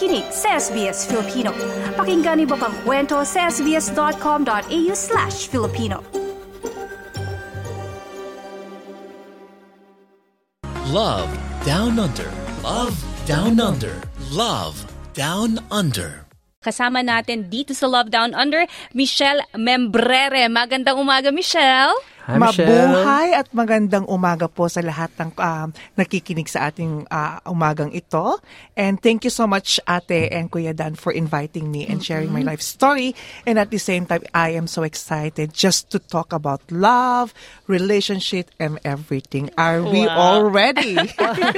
[0.00, 1.52] nakikinig sa SBS Filipino.
[1.92, 6.00] Pakinggan niyo pang kwento sa sbs.com.au slash Filipino.
[10.88, 11.28] Love
[11.68, 12.32] Down Under.
[12.64, 12.96] Love
[13.28, 14.00] Down Under.
[14.32, 16.24] Love Down Under.
[16.64, 18.64] Kasama natin dito sa Love Down Under,
[18.96, 20.48] Michelle Membrere.
[20.48, 21.92] Magandang umaga, Michelle.
[22.30, 22.38] Hi.
[22.38, 28.38] Mabuhay at magandang umaga po sa lahat ng um, nakikinig sa ating uh, umagang ito.
[28.78, 32.46] And thank you so much, Ate and Kuya Dan, for inviting me and sharing my
[32.46, 33.18] life story.
[33.44, 37.34] And at the same time, I am so excited just to talk about love,
[37.66, 39.50] relationship, and everything.
[39.58, 40.96] Are we all ready?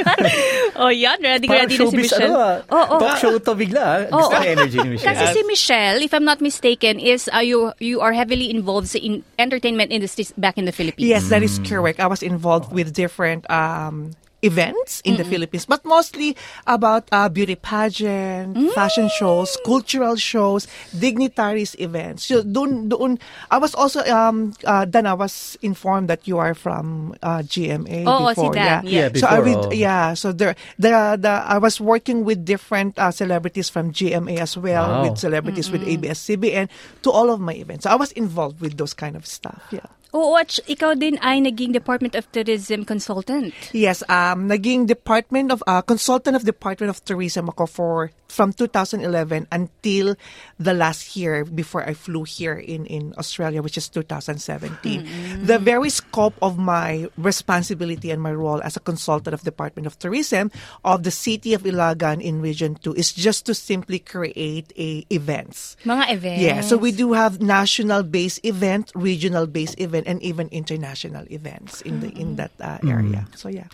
[0.81, 1.21] oh, yan.
[1.21, 2.33] Ready, Parang ready na si Michelle.
[2.33, 2.57] ano ah.
[2.73, 3.01] Oo, oo.
[3.01, 3.99] Talk show to bigla ah.
[4.09, 5.09] Gusto ko yung energy ni Michelle.
[5.13, 9.23] Kasi si Michelle, if I'm not mistaken, is uh, you you are heavily involved in
[9.39, 11.09] entertainment industries back in the Philippines.
[11.09, 12.01] Yes, that is correct.
[12.01, 14.13] I was involved with different um,
[14.43, 16.35] events in the Philippines, but mostly
[16.67, 20.67] about uh, beauty pageant, fashion shows, cultural shows,
[20.99, 22.27] dignitaries events.
[22.27, 23.21] So doon, doon,
[23.53, 28.03] I was also um, uh, then I was informed that you are from uh, GMA
[28.03, 28.55] Oo, si before.
[28.55, 29.15] Dan, yeah, yeah.
[29.15, 29.71] so I before, read, oh.
[29.71, 30.15] yeah.
[30.15, 30.91] So there, the,
[31.23, 35.03] the I was working with different uh, celebrities from GMA as well, Wow.
[35.07, 36.67] with celebrities with ABS-CBN
[37.07, 37.85] to all of my events.
[37.85, 39.63] So I was involved with those kind of stuff.
[39.71, 39.87] Yeah.
[40.13, 43.57] Oo, at ikaw din ay naging Department of Tourism consultant.
[43.73, 49.49] Yes, um, naging Department of, uh, consultant of Department of Tourism ako for, from 2011
[49.53, 50.17] until
[50.61, 55.45] the last year before I flew here in, in Australia, which is 2017.
[55.45, 59.99] The very scope of my responsibility and my role as a consultant of Department of
[59.99, 60.51] Tourism
[60.85, 65.77] of the City of Ilagan in Region 2 is just to simply create a events.
[65.85, 66.43] Mga events.
[66.43, 72.11] Yeah, so we do have national-based event, regional-based event, and even international events in the
[72.19, 73.27] in that uh, area.
[73.35, 73.69] So yeah.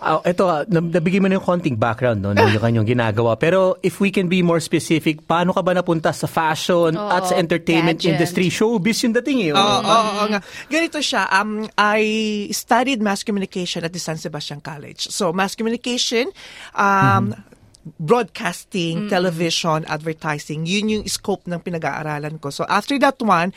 [0.00, 3.36] Ah, ito, ah, nab- nabigay mo na yung konting background no, ng yung kanyang ginagawa.
[3.36, 7.36] Pero if we can be more specific, paano ka ba napunta sa fashion at sa
[7.36, 8.16] entertainment pageant.
[8.16, 8.48] industry?
[8.48, 9.52] Showbiz yung dating eh.
[9.52, 10.40] Oo, oo, oo nga.
[10.72, 11.28] Ganito siya.
[11.28, 15.12] Um, I studied mass communication at the San Sebastian College.
[15.12, 16.32] So, mass communication,
[16.72, 17.36] um,
[17.98, 22.50] broadcasting, television, advertising, yun yung scope ng pinag-aaralan ko.
[22.50, 23.52] So, after that one,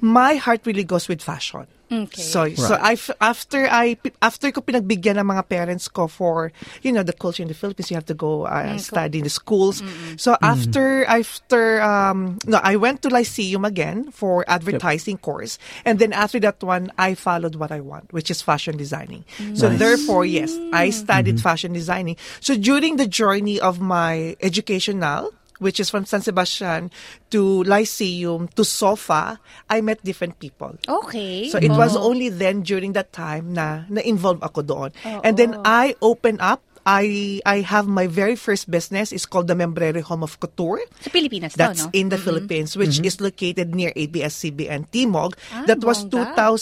[0.00, 1.68] my heart really goes with fashion.
[1.86, 2.22] Okay.
[2.22, 6.50] So so I after I after ko pinagbigyan ng mga parents ko for
[6.82, 9.30] you know the culture in the Philippines you have to go uh, study in the
[9.30, 9.86] schools.
[10.18, 15.62] So after after um no I went to Lyceum again for advertising course.
[15.86, 19.22] And then after that one I followed what I want which is fashion designing.
[19.54, 22.18] So therefore yes I studied fashion designing.
[22.42, 26.90] So during the journey of my educational which is from San Sebastian
[27.30, 29.38] to Lyceum to SOFA,
[29.70, 30.76] I met different people.
[30.88, 31.48] Okay.
[31.48, 34.90] So it was only then during that time na na-involve ako doon.
[35.24, 39.58] And then I open up I I have my very first business is called the
[39.58, 40.86] Membrere Home of Couture.
[41.02, 41.98] sa Pilipinas That's to, no?
[41.98, 45.34] in the Philippines, which is located near ABS-CBN Timog.
[45.50, 46.54] Ah, that was bongga.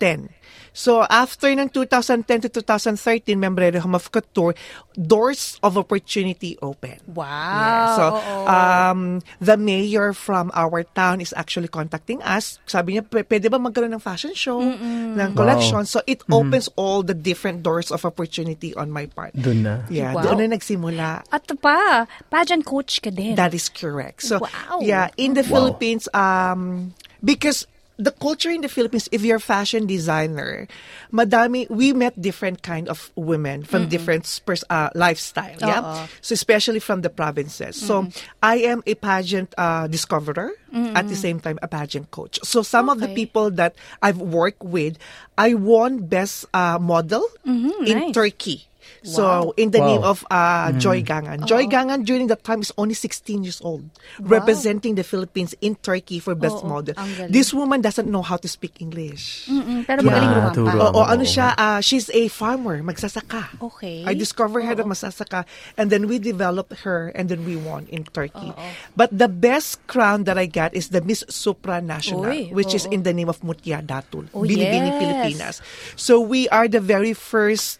[0.00, 0.32] 2010.
[0.76, 4.52] So after ng 2010 to 2013, Membrere Home of Couture,
[4.92, 7.00] doors of opportunity open.
[7.08, 7.24] Wow.
[7.24, 7.86] Yeah.
[7.96, 8.04] So,
[8.44, 9.00] um,
[9.40, 12.60] the mayor from our town is actually contacting us.
[12.68, 15.88] Sabi niya, "P- pwede ba magkaroon ng fashion show, ng collection?
[15.88, 19.32] So, it opens all the different doors of opportunity on my part.
[19.32, 19.74] Doon na.
[19.88, 20.28] Yeah, Wow.
[20.28, 21.24] doon na nagsimula.
[21.32, 23.32] At pa, pageant coach ka din.
[23.32, 24.28] That is correct.
[24.28, 24.84] So, Wow.
[24.84, 26.92] yeah, in the Philippines, um,
[27.24, 27.64] because
[27.98, 30.68] the culture in the Philippines, if you're a fashion designer,
[31.12, 35.56] madami, we met different kind of women from different pers- uh, lifestyle.
[35.60, 36.06] Yeah.
[36.20, 37.76] So, especially from the provinces.
[37.76, 38.08] So,
[38.42, 40.52] I am a pageant uh, discoverer,
[40.94, 42.38] at the same time, a pageant coach.
[42.44, 43.14] So, some of the Okay.
[43.14, 44.98] people that I've worked with,
[45.38, 48.12] I won best uh, model in nice.
[48.14, 48.68] Turkey.
[49.02, 49.86] So, in the Wow.
[49.86, 51.46] name of uh, Joy Gangan.
[51.46, 53.86] Joy Gangan during that time is only 16 years old,
[54.18, 56.94] representing the Philippines in Turkey for best Oo, model.
[56.94, 57.30] galing.
[57.30, 59.46] This woman doesn't know how to speak English.
[59.46, 60.90] Mm, pero magaling Yeah, rumampa.
[60.90, 63.62] Oo, ano siya, uh, she's a farmer, magsasaka.
[63.62, 64.02] Okay.
[64.04, 65.44] I discovered her na magsasaka
[65.78, 68.50] and then we developed her and then we won in Turkey.
[68.98, 72.90] But the best crown that I got is the Miss Supranational, Uy, which is oo.
[72.90, 74.98] in the name of Mutia Datul, Oh, Binibining yes.
[74.98, 75.56] Pilipinas.
[75.94, 77.78] So we are the very first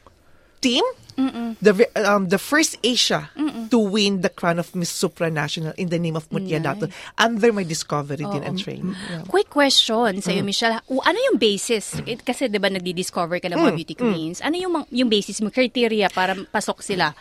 [0.61, 0.82] team,
[1.62, 3.31] the um, the first Asia
[3.70, 7.64] to win the crown of Miss Supranational in the name of Mutia Datul under my
[7.64, 8.93] discovery din and training.
[9.11, 9.25] Yeah.
[9.25, 10.81] Quick question sa iyo, Michelle.
[10.93, 11.97] O, ano yung basis?
[12.05, 14.44] Eh, Kasi 'di ba nagdi-discover ka ng mga beauty queens.
[14.44, 17.17] Ano yung yung basis mo criteria para pasok sila?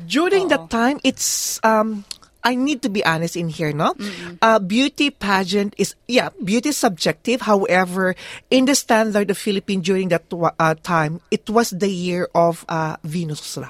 [0.00, 2.08] During that time, it's um
[2.42, 3.94] I need to be honest in here, no?
[4.40, 7.42] Uh, beauty pageant is, yeah, beauty is subjective.
[7.42, 8.14] However,
[8.50, 12.96] in the standard of Philippine during that uh, time, it was the year of uh,
[13.04, 13.68] Venus Ra.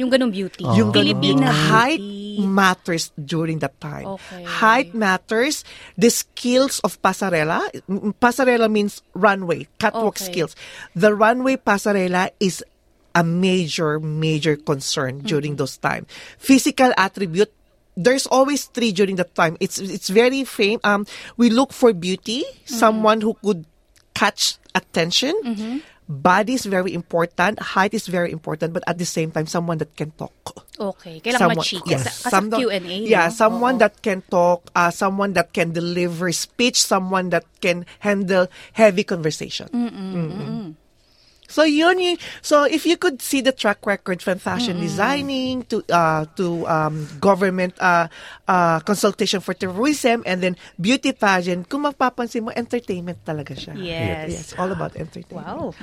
[0.00, 0.64] Yung ganong beauty.
[0.64, 1.68] Yung ganun Filipina beauty.
[1.68, 2.00] Height
[2.40, 4.16] matters during that time.
[4.16, 4.44] Okay.
[4.48, 5.60] Height matters.
[5.98, 7.68] The skills of pasarela.
[8.16, 10.32] Pasarela means runway, catwalk Okay.
[10.32, 10.56] skills.
[10.96, 12.64] The runway pasarela is
[13.14, 15.68] a major, major concern during Mm-hmm.
[15.68, 16.06] those time.
[16.38, 17.52] Physical attribute.
[17.96, 19.56] There's always three during that time.
[19.60, 20.78] It's it's very fame.
[20.84, 21.04] Um,
[21.36, 22.74] we look for beauty, Mm-hmm.
[22.74, 23.66] someone who could
[24.14, 25.34] catch attention.
[25.44, 25.76] Mm-hmm.
[26.10, 27.62] Body is very important.
[27.62, 30.34] Height is very important, but at the same time, someone that can talk.
[30.74, 31.22] Okay.
[31.22, 31.86] Kailangan machika.
[31.86, 32.82] yes, Kasi some- Q&A.
[33.06, 33.34] Yeah, no?
[33.36, 33.82] someone Oo.
[33.86, 39.70] that can talk, uh, someone that can deliver speech, someone that can handle heavy conversation.
[39.70, 40.74] Mm-mm.
[41.50, 45.82] So yun yung, so if you could see the track record from fashion designing to
[45.90, 48.06] uh, to um, government uh,
[48.46, 53.74] uh, consultation for tourism and then beauty pageant, kung mapapansin mo, entertainment talaga siya.
[53.74, 54.30] Yes.
[54.30, 55.42] Yes, all about entertainment.
[55.42, 55.74] Wow.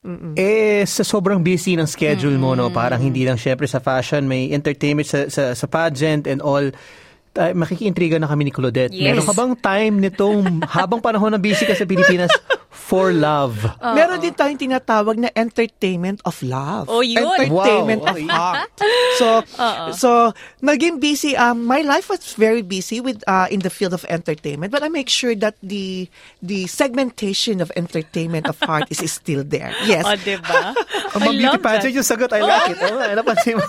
[0.00, 0.32] Mm-mm.
[0.32, 4.48] Eh, sa sobrang busy ng schedule mo, no, parang hindi lang syempre sa fashion, may
[4.48, 6.70] entertainment sa, sa, sa pageant and all.
[7.30, 8.90] Uh, makikiintriga na kami ni Claudette.
[8.90, 9.06] Yes.
[9.06, 10.40] Meron ka bang time nitong
[10.76, 12.26] habang panahon na busy ka sa Pilipinas
[12.68, 13.54] for love?
[13.78, 16.90] Meron din tayong tinatawag na entertainment of love.
[16.90, 17.22] Oh, yun.
[17.22, 18.10] Entertainment Wow.
[18.10, 18.70] of heart.
[19.14, 19.26] So,
[19.94, 20.10] so
[20.58, 21.38] naging busy.
[21.38, 24.90] Um, my life was very busy with uh, in the field of entertainment, but I
[24.90, 26.10] make sure that the
[26.42, 29.70] the segmentation of entertainment of heart is, is still there.
[29.86, 30.02] Yes.
[30.02, 30.74] Oh, diba?
[31.14, 32.34] Ang mga beauty pageant yung sagot.
[32.34, 32.78] I like it.
[32.90, 33.66] Oh, napansin mo.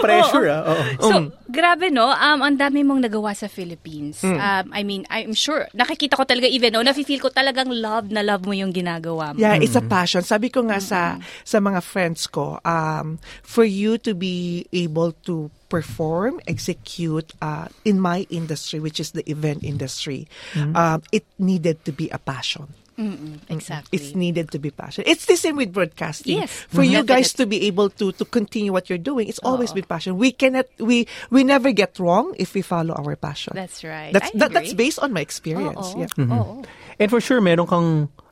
[0.00, 0.62] pressure ah.
[0.68, 0.82] Oo.
[1.00, 1.14] So,
[1.48, 4.24] grabe no, um, ang dami mong nagawa sa Philippines.
[4.24, 8.24] Um, I mean, I'm sure, nakikita ko talaga even, no, nafe-feel ko talagang love na
[8.24, 9.38] love mo yung ginagawa mo.
[9.38, 10.24] Yeah, it's a passion.
[10.24, 15.52] Sabi ko nga sa sa mga friends ko, um, for you to be able to
[15.68, 20.26] perform, execute uh, in my industry, which is the event industry,
[20.74, 22.70] um, it needed to be a passion.
[22.94, 23.90] Mm-mm, exactly.
[23.98, 25.02] It's needed to be passion.
[25.06, 26.38] It's the same with broadcasting.
[26.38, 26.50] Yes.
[26.70, 27.10] For you Mhm.
[27.10, 30.14] guys to be able to to continue what you're doing, it's always be passion.
[30.14, 33.58] We cannot we we never get wrong if we follow our passion.
[33.58, 34.14] That's right.
[34.14, 35.90] That's I that, that's based on my experience.
[35.94, 36.06] Oo.
[36.06, 36.34] Yeah.
[36.38, 36.62] Oo.
[37.02, 37.88] And for sure, meron kang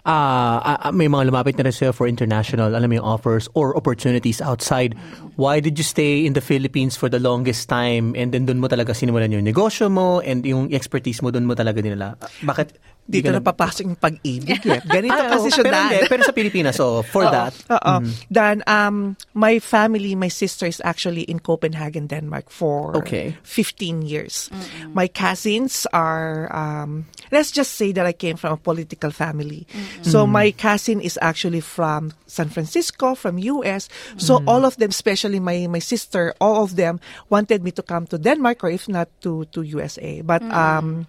[0.06, 4.42] ah, may mga lumapit na rin sa'yo for international, alam mo yung offers or opportunities
[4.42, 4.98] outside.
[5.38, 8.66] Why did you stay in the Philippines for the longest time and then doon mo
[8.66, 11.82] talaga sinimulan yung negosyo mo and yung expertise mo doon mo talaga?
[11.82, 12.91] Ah, Bakit?
[13.02, 14.62] Di Dito na papasok yung pag-ibig.
[14.62, 14.78] eh.
[14.96, 15.84] Ganito Ah, kasi siya pero, Dan.
[15.90, 17.50] hindi, pero sa Pilipinas, so for that.
[17.68, 17.94] Oo.
[18.30, 23.34] Dan, um, my family, my sister is actually in Copenhagen, Denmark for Okay.
[23.42, 24.48] 15 years.
[24.94, 27.04] My cousins are, um,
[27.34, 29.66] let's just say that I came from a political family.
[30.06, 33.90] So my cousin is actually from San Francisco, from US.
[34.16, 38.06] So all of them, especially my, my sister, all of them wanted me to come
[38.08, 40.22] to Denmark or if not to, to USA.
[40.22, 41.06] But, um,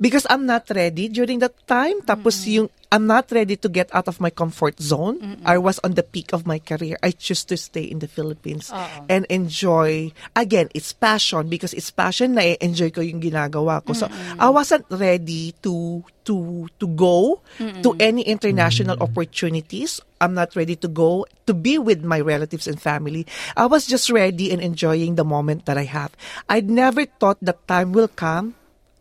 [0.00, 2.00] because I'm not ready during that time.
[2.02, 5.38] Tapos yung I'm not ready to get out of my comfort zone.
[5.46, 6.98] I was on the peak of my career.
[7.04, 8.72] I choose to stay in the Philippines
[9.06, 10.10] and enjoy.
[10.34, 13.94] Again, it's passion because it's passion na enjoy ko yung ginagawa ko.
[13.94, 20.02] So I wasn't ready to to to go to any international opportunities.
[20.18, 23.22] I'm not ready to go to be with my relatives and family.
[23.54, 26.10] I was just ready and enjoying the moment that I have.
[26.50, 28.58] I'd never thought that time will come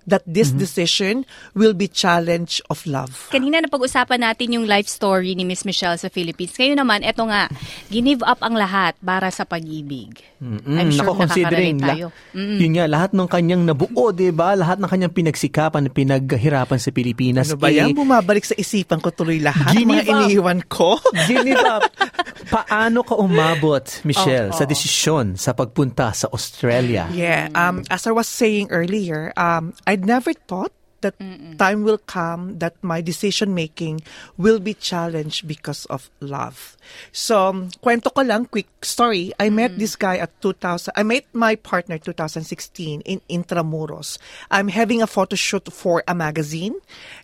[0.10, 1.24] that this decision
[1.54, 3.30] will be challenge of love.
[3.30, 6.58] Kanina na pag-usapan natin yung life story ni Miss Michelle sa Philippines.
[6.58, 7.48] Ngayon naman, eto nga,
[7.94, 10.20] give up ang lahat para sa pag-ibig.
[10.40, 12.16] I'm sure Nako, considering, tayo.
[12.32, 14.56] la- yun nga, lahat ng kanyang nabuo, di ba?
[14.56, 17.52] Lahat ng kanyang pinagsikapan, pinaghirapan sa Pilipinas.
[17.52, 17.92] Ano ba eh, yan?
[17.92, 19.76] Bumabalik sa isipan ko tuloy lahat.
[19.76, 20.12] Give mga up.
[20.16, 20.96] iniwan ko.
[21.30, 21.92] Give up.
[22.48, 27.12] Paano ka umabot, Michelle, sa desisyon sa pagpunta sa Australia?
[27.12, 27.52] Yeah.
[27.52, 30.72] Um, as I was saying earlier, um, I'd never thought
[31.04, 31.20] that
[31.60, 34.00] time will come that my decision making
[34.40, 36.79] will be challenged because of love.
[37.12, 39.34] So, kwento ko lang, quick story.
[39.40, 40.94] I met this guy at 2000.
[40.96, 44.18] I met my partner 2016 in Intramuros.
[44.52, 46.76] I'm having a photo shoot for a magazine.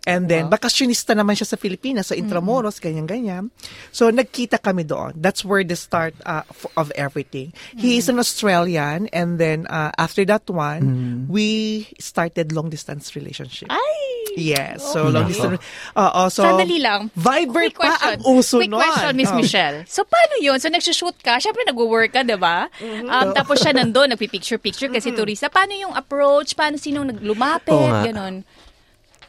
[0.06, 3.50] And then, bakasyonista naman siya sa Pilipinas, sa Intramuros, ganyan-ganyan.
[3.90, 5.14] So, nagkita kami doon.
[5.16, 6.42] That's where the start uh,
[6.76, 7.52] of everything.
[7.76, 9.06] He is an Australian.
[9.14, 13.70] And then, uh, after that one, we started long-distance relationship.
[13.70, 14.25] Ay!
[14.36, 14.84] Yes.
[14.84, 15.64] So, long distance.
[15.96, 17.08] Oo, so, Sandali lang.
[17.16, 18.14] Viber Quick pa question.
[18.14, 18.78] ang uso Quick nun.
[18.78, 19.40] question, Miss Oh.
[19.40, 19.78] Michelle.
[19.88, 20.60] So, paano yun?
[20.60, 21.40] So, nagsushoot ka.
[21.40, 22.68] Siyempre, nagwo-work ka, di ba?
[22.76, 23.08] Mm-hmm.
[23.08, 25.48] Um, tapos siya nandun, nagpipicture-picture kasi turista.
[25.48, 26.52] Paano yung approach?
[26.52, 27.72] Paano sinong naglumapit?
[27.72, 28.04] Oo nga.
[28.04, 28.44] Ganon.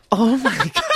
[0.08, 0.96] Oh my God.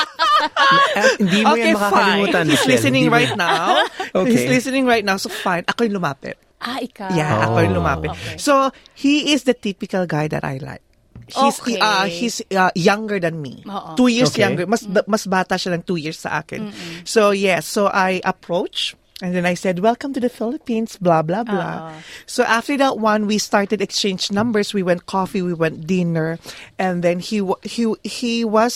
[0.96, 2.48] Eh, hindi mo okay, yan makakalimutan, fine.
[2.48, 2.72] He's Michelle.
[2.72, 3.68] listening Hindi mo- right now.
[4.12, 4.27] Okay.
[4.27, 5.15] He's listening right now.
[5.15, 5.63] So, fine.
[5.65, 6.36] Ako yung lumapit.
[6.60, 7.10] Ah, ikaw.
[7.12, 7.80] Yeah, ako yung Oh.
[7.80, 8.12] lumapit.
[8.12, 8.36] Okay.
[8.36, 10.84] So, he is the typical guy that I like.
[11.31, 11.79] He's Okay.
[11.79, 13.63] uh, he's uh, younger than me.
[13.63, 13.95] Oo.
[13.95, 14.43] Two years Okay.
[14.43, 14.67] younger.
[14.67, 16.75] Mas ba- mas bata siya ng two years sa akin.
[17.03, 21.45] So yes, so I approach and then I said, "Welcome to the Philippines." Blah blah
[21.45, 21.95] blah.
[22.25, 24.73] So after that one, we started exchange numbers.
[24.73, 26.41] We went coffee, we went dinner,
[26.75, 28.73] and then he he he was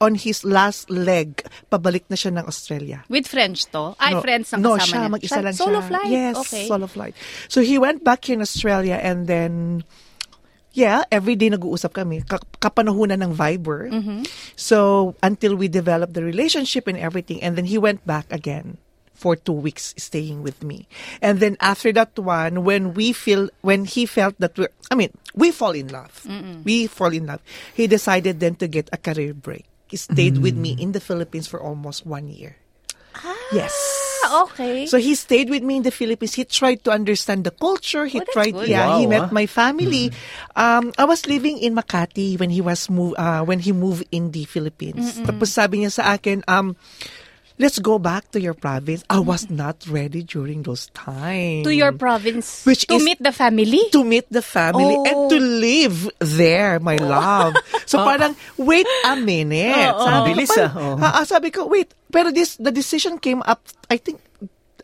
[0.00, 1.42] on his last leg.
[1.68, 3.02] Pabalik na siya ng Australia.
[3.10, 3.98] With French to?
[3.98, 5.10] Ay, No, friends ang no, kasama siya, niya.
[5.10, 5.88] mag-isa lang Solo siya.
[5.90, 6.08] flight?
[6.08, 6.64] Yes, okay.
[6.64, 7.14] solo flight.
[7.50, 9.82] So he went back here in Australia and then,
[10.78, 12.22] yeah, every day nag-uusap kami.
[12.22, 13.90] Ka- kapanahunan ng Viber.
[13.90, 14.22] Mm-hmm.
[14.54, 17.42] So until we developed the relationship and everything.
[17.42, 18.78] And then he went back again
[19.18, 20.86] for two weeks staying with me.
[21.18, 25.10] And then after that one, when we feel, when he felt that we're, I mean,
[25.34, 26.22] we fall in love.
[26.62, 27.42] We fall in love.
[27.74, 29.66] He decided then to get a career break.
[29.90, 32.56] He stayed with me in the Philippines for almost one year.
[33.50, 33.74] Yes.
[34.28, 34.84] Ah, okay.
[34.84, 36.36] So he stayed with me in the Philippines.
[36.36, 38.04] He tried to understand the culture.
[38.04, 38.68] He Oh, tried, good.
[38.68, 39.00] yeah.
[39.00, 40.12] he Wow, met my family.
[40.52, 44.30] Um, I was living in Makati when he was move, uh, when he moved in
[44.36, 45.24] the Philippines.
[45.24, 46.76] Tapos sabi niya sa akin, um,
[47.58, 49.02] let's go back to your province.
[49.10, 51.64] I was not ready during those times.
[51.66, 53.82] to your province Which to is- meet the family?
[53.92, 55.04] to meet the family Oh.
[55.04, 57.54] and to live there, my love.
[57.86, 59.74] So parang, wait a minute.
[59.94, 60.04] Oo.
[60.06, 60.70] Sabi ko, Bilis, ah.
[61.02, 63.60] Ah, sabi ko, wait, pero this, the decision came up,
[63.90, 64.20] I think,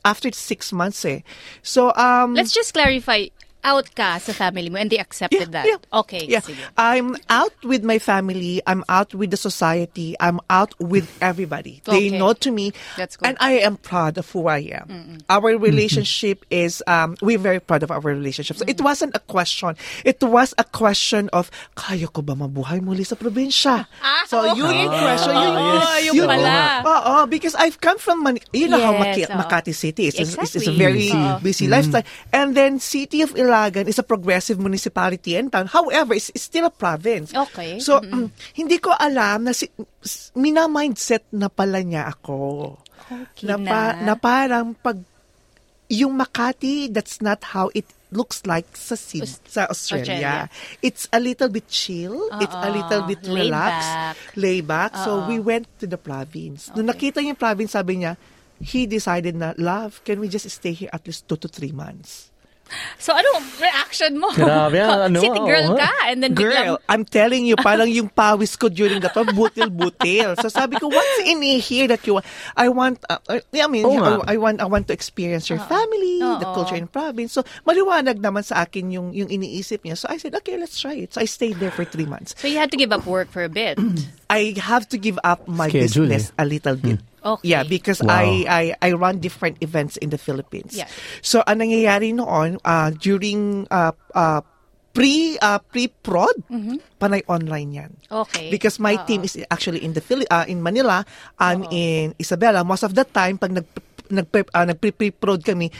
[0.04, 1.20] after six months eh.
[1.62, 3.28] So, um, Let's just clarify.
[3.64, 5.64] Out ka sa family mo and they accepted that.
[5.88, 6.44] Okay, Yeah.
[6.44, 6.60] sige.
[6.76, 8.60] I'm out with my family.
[8.68, 10.12] I'm out with the society.
[10.20, 11.80] I'm out with everybody.
[11.88, 12.76] They know to me.
[13.00, 13.32] That's good.
[13.32, 15.24] And I am proud of who I am.
[15.32, 18.56] Our relationship is, um, we're very proud of our relationship.
[18.60, 19.76] So it wasn't a question.
[20.04, 23.88] It was a question of, kaya ko ba mabuhay muli sa probinsya?
[24.04, 25.00] Ah, so yun yung okay.
[25.08, 25.32] question.
[25.34, 26.84] Yun, Oo, yun, yung pala.
[26.84, 29.32] Oo, because I've come from, Mani- you know how Maki- oo.
[29.40, 30.20] Makati City is.
[30.20, 30.76] It's, it's a Exactly.
[30.76, 31.40] very Oo.
[31.40, 32.04] busy lifestyle.
[32.32, 35.70] And then City of Ilagan is a progressive municipality and town.
[35.70, 37.30] However, it's, it's still a province.
[37.30, 37.78] Okay.
[37.78, 39.70] So, mm, hindi ko alam na si,
[40.34, 42.74] mina-mindset na pala niya ako.
[43.06, 43.70] Okay na, na.
[43.70, 44.98] pa- na parang pag
[45.86, 50.50] yung Makati, that's not how it looks like sa Sid, sa Australia.
[50.50, 50.80] Australia.
[50.82, 52.30] It's a little bit chill.
[52.42, 54.18] It's a little bit Laid relaxed.
[54.34, 54.98] Lay back.
[54.98, 56.70] So we went to the province.
[56.74, 58.18] Nung nakita niya yung province, sabi niya,
[58.62, 62.33] he decided na, love, can we just stay here at least two to three months?
[62.98, 63.28] So ano
[63.60, 64.32] reaction mo?
[64.32, 65.78] Grabe, ano, City girl oo.
[65.78, 69.30] ka and then Girl, biglang, I'm telling you, parang yung pawis ko during that time,
[69.36, 70.40] butil-butil.
[70.40, 72.26] So sabi ko, what's in here that you want?
[72.56, 74.24] I want, uh, uh, I mean, nga.
[74.26, 76.54] I, I want I want to experience your family, the Oo.
[76.56, 77.36] culture in province.
[77.36, 80.00] So maliwanag naman sa akin yung, yung iniisip niya.
[80.00, 81.14] So I said, okay, let's try it.
[81.14, 82.34] So I stayed there for three months.
[82.38, 83.78] so you had to give up work for a bit.
[84.30, 86.98] I have to give up my Schedule, business a little bit.
[87.24, 87.56] Okay.
[87.56, 88.12] Yeah, because Wow.
[88.12, 90.76] I, I I run different events in the Philippines.
[90.76, 90.92] Yeah.
[91.24, 94.44] So ang nangyayari noon uh, during uh, uh,
[94.94, 96.36] pre uh, pre-prod,
[97.00, 97.92] panay online 'yan.
[98.06, 98.52] Okay.
[98.52, 99.06] Because my Oo.
[99.08, 101.02] team is actually in the Philip uh, in Manila,
[101.40, 102.60] I'm in Isabela.
[102.62, 103.66] Most of the time pag nag
[104.12, 105.72] nag uh, nagpre-prod kami,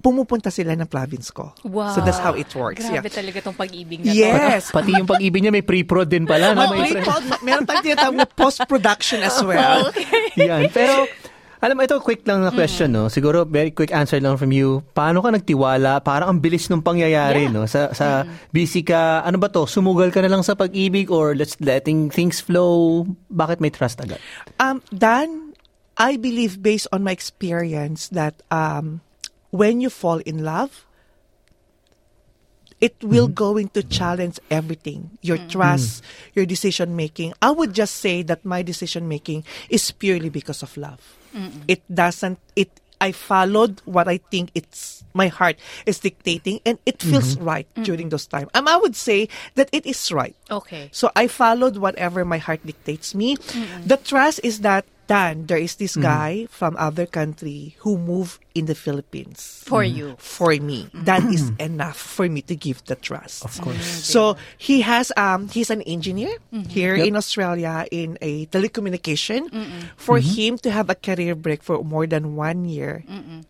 [0.00, 1.52] pumupunta sila ng province ko.
[1.62, 1.92] Wow.
[1.92, 2.82] So that's how it works.
[2.88, 3.12] Grabe yeah.
[3.12, 4.16] talaga tong pag-ibig na to.
[4.16, 4.68] Yes.
[4.76, 6.56] Pati yung pag-ibig niya may pre-prod din pala.
[6.56, 6.72] No?
[6.72, 9.92] May May pre- pre-prod, meron tayong tinatawag na post-production as well.
[10.40, 10.72] Yan.
[10.72, 11.04] Pero,
[11.60, 13.12] alam mo, ito quick lang na question, no?
[13.12, 14.80] Siguro, very quick answer lang from you.
[14.96, 16.00] Paano ka nagtiwala?
[16.00, 17.52] Parang ang bilis nung pangyayari, Yeah.
[17.52, 17.68] no?
[17.68, 19.68] Sa, sa busy ka, ano ba to?
[19.68, 23.04] Sumugal ka na lang sa pag-ibig or let's letting things flow?
[23.28, 24.16] Bakit may trust agad?
[24.56, 25.52] Um, Dan,
[26.00, 29.04] I believe based on my experience that um,
[29.50, 30.86] when you fall in love,
[32.80, 35.18] it will going to challenge everything.
[35.20, 36.02] Your trust
[36.34, 37.34] your decision making.
[37.42, 41.00] I would just say that my decision making is purely because of love.
[41.68, 47.00] It doesn't it i followed what i think it's my heart is dictating and it
[47.00, 50.36] feels right during those times um, i would say that it is right.
[50.50, 50.90] Okay.
[50.92, 53.36] so I followed whatever my heart dictates me.
[53.86, 56.06] The trust is that Dan, there is this mm-hmm.
[56.06, 60.14] guy from other country who moved in the Philippines For you.
[60.14, 60.22] Mm-hmm.
[60.22, 60.86] for me.
[60.94, 61.66] That is mm-hmm.
[61.74, 63.42] enough for me to give the trust.
[63.42, 63.82] Of course.
[63.82, 66.38] So he has um he's an engineer
[66.70, 69.50] here in Australia in a telecommunication.
[69.98, 73.02] For him to have a career break for more than one year,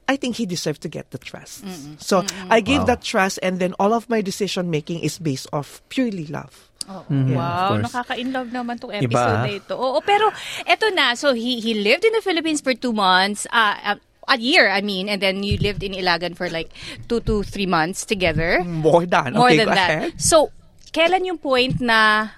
[0.09, 1.61] I think he deserves to get the trust.
[2.01, 2.97] So I gave Wow.
[2.97, 6.70] that trust and then all of my decision making is based off purely love.
[6.89, 7.85] Mhm, Wow, of course.
[7.87, 9.45] nakaka-inlove naman tong Iba, episode ah.
[9.45, 9.75] na ito.
[9.79, 10.27] Oo, pero
[10.65, 11.15] eto na.
[11.15, 13.47] So, he he lived in the Philippines for two months.
[13.53, 15.09] Uh, a year, I mean.
[15.09, 16.71] And then you lived in Ilagan for like
[17.11, 18.63] two to three months together.
[18.63, 19.35] More than.
[19.35, 19.91] More okay, than go that.
[19.91, 20.19] ahead.
[20.19, 20.51] So,
[20.91, 22.31] kailan yung point na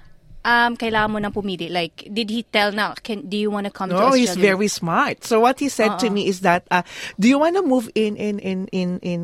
[0.45, 1.69] um, kailangan mo nang pumili?
[1.73, 4.21] Like, did he tell na, can, do you want to come to No, Australia?
[4.29, 5.25] he's very smart.
[5.25, 6.83] So what he said to me is that, uh,
[7.21, 9.21] do you want to move in in in in in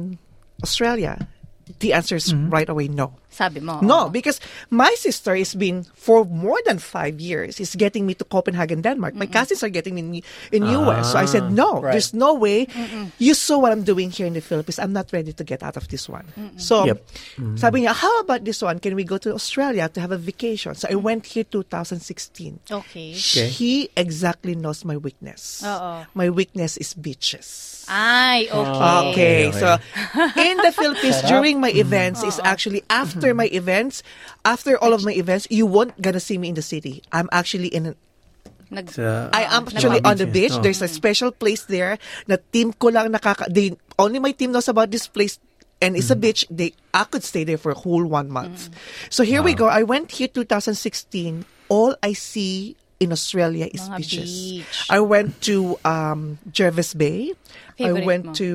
[0.63, 1.29] Australia?
[1.81, 3.13] The answer is right away no.
[3.31, 3.81] Sabi mo.
[3.81, 4.09] No, oh.
[4.09, 8.81] because my sister has been for more than five years is getting me to Copenhagen,
[8.81, 9.15] Denmark.
[9.15, 11.13] My cousins are getting me in, in US.
[11.13, 11.93] So I ah, said, no, right.
[11.93, 12.67] there's no way.
[13.19, 14.79] You saw what I'm doing here in the Philippines.
[14.79, 16.25] I'm not ready to get out of this one.
[16.57, 16.99] So Yep.
[17.37, 17.57] Mm-hmm.
[17.61, 18.79] sabi niya, how about this one?
[18.81, 20.75] Can we go to Australia to have a vacation?
[20.75, 22.01] So I went here 2016.
[22.71, 23.13] Okay.
[23.13, 25.61] He exactly knows my weakness.
[25.67, 26.07] Oo.
[26.15, 27.85] My weakness is beaches.
[27.89, 29.09] Ay, okay.
[29.09, 29.79] Okay, Okay, so
[30.37, 31.89] in the Philippines during my mm-hmm.
[31.89, 34.03] events is actually after my events,
[34.45, 37.03] after all of my events, you won't gonna see me in the city.
[37.11, 37.87] I'm actually in.
[37.87, 37.97] An,
[38.71, 40.53] Nag- Sa- I am actually on the beach.
[40.53, 40.61] Oh.
[40.61, 41.97] There's a special place there.
[42.29, 43.49] Na team ko lang nakaka.
[43.49, 45.39] They only my team knows about this place.
[45.81, 46.45] And it's a beach.
[46.51, 48.69] They I could stay there for a whole one month.
[49.09, 49.71] So here we go.
[49.71, 51.45] I went here 2016.
[51.71, 54.31] All I see in Australia is Mga beaches.
[54.53, 54.87] beach.
[54.91, 57.33] I went to um, Jervis Bay.
[57.79, 58.33] I went mo?
[58.35, 58.49] to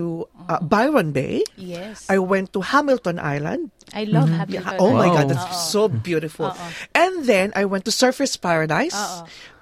[0.50, 1.44] uh, Byron Bay.
[1.56, 2.06] Yes.
[2.10, 3.72] I went to Hamilton Island.
[3.94, 4.78] I love Yeah, Hamilton.
[4.80, 5.14] oh my Wow.
[5.22, 6.50] God, that's so beautiful.
[6.96, 8.98] And then I went to Surfers Paradise.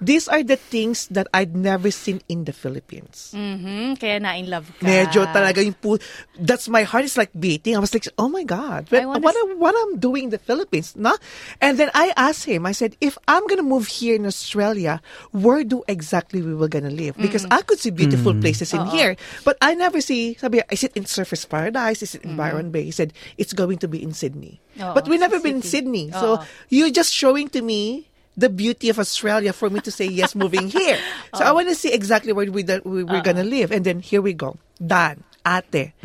[0.00, 3.30] These are the things that I'd never seen in the Philippines.
[3.36, 4.82] Mhm, Kaya na-in love ka.
[4.82, 5.98] Medyo talaga yung pool.
[6.34, 7.76] That's my heart is like beating.
[7.76, 10.24] I was like, oh my God, I what, wanna what, s- I'm- what I'm doing
[10.26, 11.14] in the Philippines, no?
[11.60, 14.98] And then I asked him, I said, if I'm gonna move here in Australia,
[15.30, 17.14] where do exactly we were gonna live?
[17.20, 19.14] Because I could see beautiful places in here,
[19.44, 22.02] but I never see, sabi, is it in Surfers Paradise?
[22.02, 22.84] Is it in Byron Bay?
[22.84, 24.60] He said, it's going to be in Sydney.
[24.80, 25.62] Oo, but we never been in.
[25.62, 26.10] Sydney.
[26.12, 26.44] So Oo.
[26.70, 30.68] you're just showing to me the beauty of Australia for me to say yes moving
[30.68, 30.96] here.
[31.36, 33.72] So I want to see exactly where we, we, we're gonna live.
[33.72, 34.56] And then here we go.
[34.76, 35.96] Dan, ate,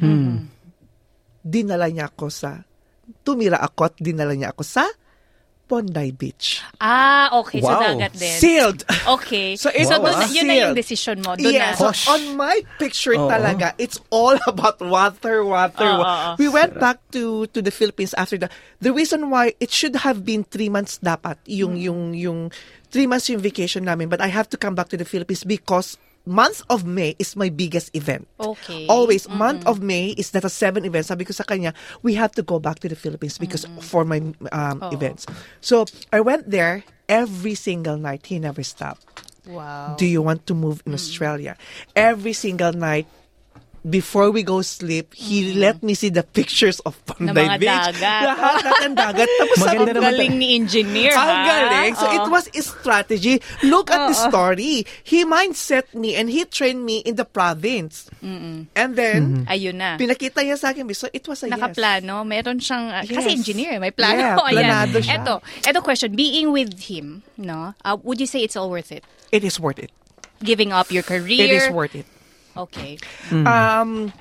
[1.43, 2.63] dinala niya ako sa,
[3.23, 4.87] tumira ako at dinala niya ako sa
[5.67, 6.63] Bondi Beach.
[6.79, 7.59] Ah, okay.
[7.59, 7.83] So, Wow.
[7.83, 8.39] dagat din.
[8.39, 8.81] Sealed!
[9.19, 9.55] Okay.
[9.55, 11.35] So, it so was dun- yun na yung decision mo.
[11.35, 11.91] Doon Yeah, na.
[11.91, 13.27] so on my picture Oo.
[13.27, 15.83] talaga, it's all about water, water.
[15.85, 16.29] Oo, wa- oo.
[16.39, 18.49] We went back to to the Philippines after that.
[18.79, 21.83] The reason why it should have been three months dapat yung Mm.
[21.83, 22.39] yung yung
[22.87, 25.99] three months yung vacation namin, but I have to come back to the Philippines because
[26.27, 28.27] month of May is my biggest event.
[28.39, 28.85] Okay.
[28.87, 31.07] Always month of May is that a seven events.
[31.07, 34.19] Sabi ko sa kanya, we have to go back to the Philippines because for my
[34.51, 35.25] um, events.
[35.61, 38.27] So I went there every single night.
[38.27, 39.07] He never stopped.
[39.47, 39.95] Wow.
[39.97, 41.55] Do you want to move in Australia?
[41.95, 43.07] Every single night,
[43.87, 47.71] before we go sleep, he let me see the pictures of Panday Beach.
[47.71, 48.21] dagat.
[48.35, 49.29] Lahat ng dagat.
[49.39, 51.47] Tapos Maganda naman Galing ni engineer, ang ha?
[51.47, 51.91] galing.
[51.95, 52.29] So it Oo.
[52.29, 53.39] was a strategy.
[53.63, 54.83] Look at the story.
[55.03, 58.11] He mindset me and he trained me in the province.
[58.21, 59.95] And then, Ayun na.
[59.95, 60.83] pinakita niya sa akin.
[60.91, 61.55] So it was a yes.
[61.55, 62.27] Nakaplano.
[62.27, 63.39] Meron siyang, uh, kasi Yes.
[63.39, 64.19] engineer, may plano.
[64.19, 64.51] Yeah, Ayan.
[64.51, 65.23] planado siya.
[65.23, 66.11] Eto, eto question.
[66.11, 69.03] Being with him, no, uh, would you say it's all worth it?
[69.31, 69.91] It is worth it.
[70.43, 71.45] Giving up your career?
[71.47, 72.05] It is worth it.
[72.57, 72.97] Okay.
[73.31, 74.13] Um,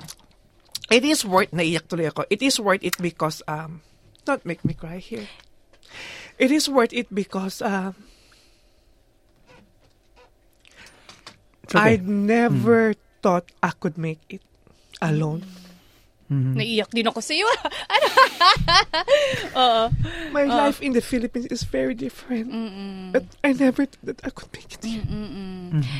[0.91, 2.25] it is worth, naiyak tuloy ako.
[2.29, 3.81] It is worth it because, um,
[4.25, 5.27] don't make me cry here.
[6.37, 7.95] It is worth it because, um,
[11.65, 11.79] okay.
[11.79, 14.45] I never thought I could make it
[15.01, 15.43] alone.
[16.29, 17.47] Naiyak din ako sa iyo.
[17.93, 18.07] ano?
[19.57, 19.83] Oo.
[20.31, 22.51] My life in the Philippines is very different.
[23.11, 25.03] But I never thought that I could make it here.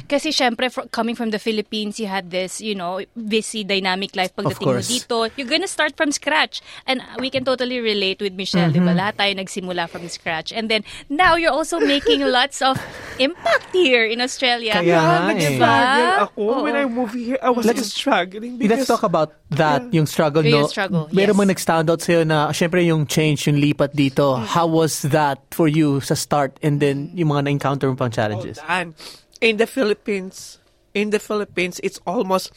[0.08, 4.36] Kasi syempre, fr- coming from the Philippines, you had this, you know, busy, dynamic life
[4.36, 4.88] pagdating mo course.
[4.92, 5.28] dito.
[5.36, 6.60] You're gonna start from scratch.
[6.86, 8.92] And we can totally relate with Michelle, di ba?
[8.92, 9.00] Mm-hmm.
[9.00, 10.52] Lahat tayo nagsimula from scratch.
[10.52, 12.80] And then, now you're also making lots of
[13.20, 14.74] impact here in Australia.
[14.80, 15.28] Kaya Yeah, nga eh.
[15.32, 16.42] nag-struggle ako.
[16.44, 16.64] Oo.
[16.64, 20.06] When I moved here, I was Let's- just struggling Let's because talk about that, yung
[20.18, 20.74] struggle, Yung no?
[20.74, 21.38] struggle, Meron yes.
[21.38, 25.70] bang nag-stand out sa'yo na, syempre yung change, yung lipat dito, how was that for
[25.70, 28.58] you sa start and then yung mga na-encounter mo pang challenges?
[28.66, 28.98] And
[29.46, 30.58] in the Philippines,
[30.98, 32.50] in the Philippines, it's almost,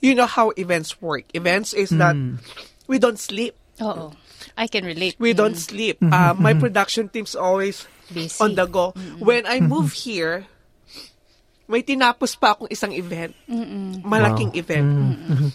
[0.00, 1.28] you know how events work.
[1.36, 2.16] Events is that
[2.88, 3.52] we don't sleep.
[3.84, 4.16] Oo.
[4.56, 5.16] I can relate.
[5.20, 5.98] We don't sleep.
[6.00, 8.40] Uh, my production team's always Busy.
[8.40, 8.96] on the go.
[9.20, 10.46] When I move here,
[11.64, 13.32] may tinapos pa akong isang event.
[14.04, 14.86] Malaking event.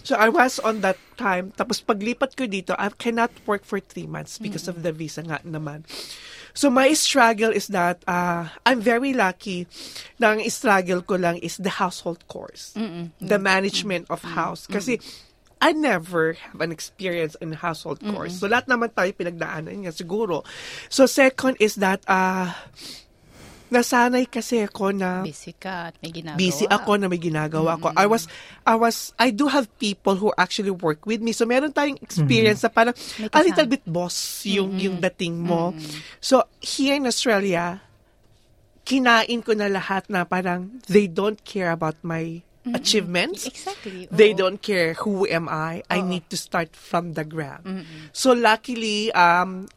[0.02, 1.54] So I was on that time.
[1.54, 5.38] Tapos paglipat ko dito, I cannot work for three months because of the visa nga
[5.46, 5.86] naman.
[6.58, 9.70] So my struggle is that uh, I'm very lucky
[10.18, 12.74] na ang struggle ko lang is the household chores.
[13.22, 14.66] The management of house.
[14.66, 14.98] Kasi
[15.62, 18.40] I never have an experience in household chores.
[18.40, 20.42] So lahat naman tayo pinagdaanan niya siguro.
[20.90, 22.56] So second is that uh,
[23.70, 26.38] nasanay kasi ako na Busy ka at may ginagawa.
[26.42, 27.94] busy ako na may ginagawa ko.
[27.94, 28.26] I was,
[28.66, 31.32] I was, I do have people who actually work with me.
[31.32, 32.98] So meron tayong experience na parang
[33.32, 35.74] a little bit boss yung, yung dating mo.
[36.20, 37.82] So here in Australia,
[38.90, 42.42] kinain ko na lahat na parang they don't care about my
[42.74, 43.46] achievements.
[43.46, 44.10] Exactly.
[44.12, 44.38] They oo.
[44.38, 45.82] don't care who am I.
[45.90, 47.86] I need to start from the ground.
[48.14, 49.70] So luckily, um,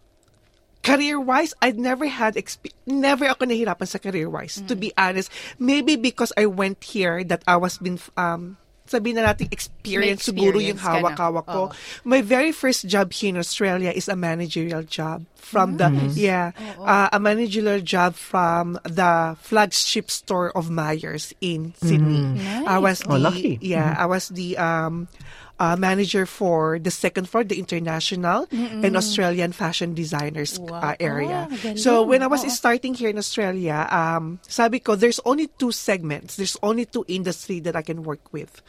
[0.82, 4.62] career-wise, I'd never had exp- never ako nahirapan sa career-wise.
[4.66, 9.32] To be honest, maybe because I went here that I was been um sabihin na
[9.32, 11.60] natin experience, May siguro yung experience hawak-hawak ko.
[11.70, 11.72] Oo.
[12.04, 16.12] My very first job here in Australia is a managerial job from the Mm-hmm.
[16.18, 22.36] yeah, uh, a managerial job from the flagship store of Myers in Sydney.
[22.68, 23.56] I was Oh, the lucky.
[23.62, 25.08] yeah, I was the um
[25.58, 31.48] uh, manager for the second floor, the international and Australian fashion designers uh, area.
[31.50, 35.72] Oh, so when I was starting here in Australia, um, sabi ko, there's only two
[35.72, 36.36] segments.
[36.36, 38.62] There's only two industry that I can work with.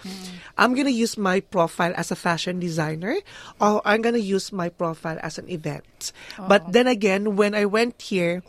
[0.57, 3.17] I'm gonna use my profile as a fashion designer,
[3.59, 6.11] or I'm gonna use my profile as an event.
[6.37, 8.43] But then again, when I went here,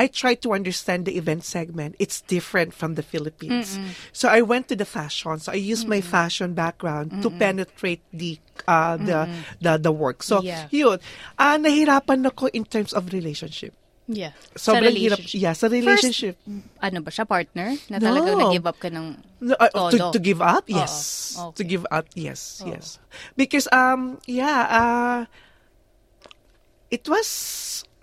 [0.00, 1.92] I tried to understand the event segment.
[2.00, 3.76] It's different from the Philippines.
[4.16, 5.36] So I went to the fashion.
[5.36, 9.28] So I used my fashion background to penetrate the uh, the,
[9.60, 10.24] the the work.
[10.24, 10.72] So Yeah.
[10.72, 10.96] yun.
[11.36, 13.76] Ah nahirapan ako in terms of relationship.
[14.08, 14.32] Yeah.
[14.58, 15.20] Sobrang sa hirap.
[15.22, 15.38] relationship.
[15.38, 16.34] Yeah, sa relationship.
[16.82, 17.78] Ano ba siya, partner?
[17.86, 18.10] Na No.
[18.10, 19.06] talagang nag-give up ka ng
[19.38, 20.10] No, uh, to, todo?
[20.16, 20.94] to give up, yes.
[21.38, 21.54] Okay.
[21.54, 22.98] To give up, yes, yes.
[23.38, 25.20] Because um, yeah, uh,
[26.90, 27.28] it was.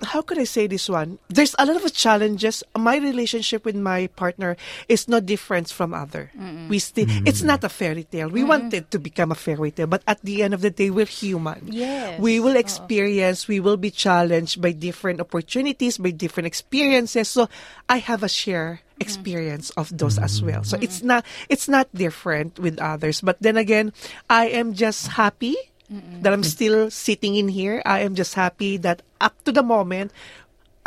[0.03, 1.17] How could I say this one?
[1.27, 2.63] There's a lot of challenges.
[2.77, 4.55] My relationship with my partner
[4.87, 6.31] is no different from other.
[6.69, 7.05] We still.
[7.05, 7.27] Mm-hmm.
[7.27, 8.29] It's not a fairy tale.
[8.29, 10.89] We want it to become a fairy tale, but at the end of the day,
[10.89, 11.69] we're human.
[11.71, 12.19] Yes.
[12.19, 13.47] We will experience.
[13.47, 17.29] We will be challenged by different opportunities, by different experiences.
[17.29, 17.49] So
[17.89, 20.63] I have a share experience of those as well.
[20.63, 23.21] So it's not it's not different with others.
[23.21, 23.93] But then again,
[24.29, 25.55] I am just happy
[25.89, 27.81] that I'm still sitting in here.
[27.85, 30.11] I am just happy that up to the moment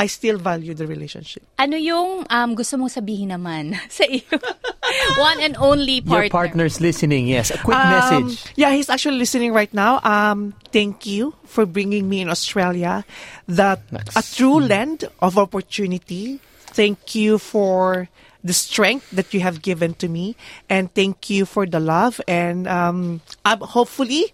[0.01, 1.45] I still value the relationship.
[1.61, 4.25] Ano yung um, gusto mong sabihin naman sa iyo?
[5.21, 6.25] One and only partner.
[6.25, 7.53] Your partner's listening, yes.
[7.53, 8.49] A quick Um, message.
[8.57, 10.01] Yeah, he's actually listening right now.
[10.01, 13.05] Um, thank you for bringing me in Australia.
[13.45, 16.41] That That's- a true land of opportunity.
[16.73, 18.09] Thank you for
[18.41, 20.33] the strength that you have given to me,
[20.65, 22.25] and thank you for the love.
[22.25, 24.33] And um, um, hopefully,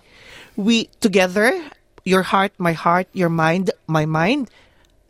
[0.57, 1.53] we together,
[2.05, 4.51] your heart, my heart, your mind, my mind.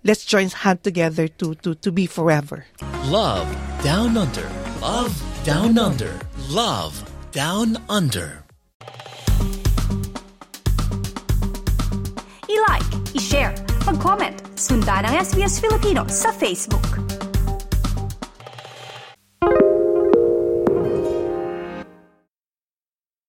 [0.05, 2.67] Let's join hand together to to to be forever.
[3.07, 3.47] Love
[3.83, 4.47] Down Under.
[4.83, 6.15] Love Down Under.
[6.51, 6.95] Love
[7.31, 8.43] Down Under.
[12.47, 12.87] I-like,
[13.19, 13.53] i-share,
[13.85, 17.26] mag-comment, sundan ang SBS Filipino sa Facebook.